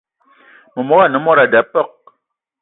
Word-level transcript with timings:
Memogo 0.73 1.03
ane 1.05 1.19
mod 1.25 1.39
a 1.43 1.45
da 1.53 1.61
peuk. 1.71 1.93